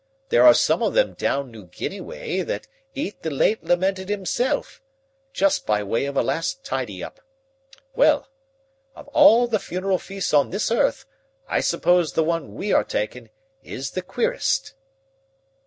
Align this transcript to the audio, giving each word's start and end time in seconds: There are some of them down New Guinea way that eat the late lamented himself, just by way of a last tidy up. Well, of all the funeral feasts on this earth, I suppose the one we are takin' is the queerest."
There 0.29 0.43
are 0.47 0.55
some 0.55 0.81
of 0.81 0.95
them 0.95 1.13
down 1.13 1.51
New 1.51 1.65
Guinea 1.67 2.01
way 2.01 2.41
that 2.41 2.65
eat 2.95 3.21
the 3.21 3.29
late 3.29 3.63
lamented 3.63 4.09
himself, 4.09 4.81
just 5.31 5.67
by 5.67 5.83
way 5.83 6.05
of 6.07 6.17
a 6.17 6.23
last 6.23 6.63
tidy 6.65 7.03
up. 7.03 7.21
Well, 7.93 8.27
of 8.95 9.07
all 9.09 9.45
the 9.47 9.59
funeral 9.59 9.99
feasts 9.99 10.33
on 10.33 10.49
this 10.49 10.71
earth, 10.71 11.05
I 11.47 11.59
suppose 11.59 12.13
the 12.13 12.23
one 12.23 12.55
we 12.55 12.73
are 12.73 12.83
takin' 12.83 13.29
is 13.61 13.91
the 13.91 14.01
queerest." 14.01 14.73